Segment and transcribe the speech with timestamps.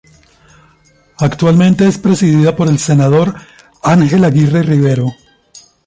[1.19, 3.35] Actualmente es presidida por el Senador
[3.83, 5.13] Ángel Aguirre Rivero.